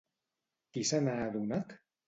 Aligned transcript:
Qui 0.71 0.85
se 0.93 1.03
n'ha 1.05 1.15
adonat? 1.27 1.81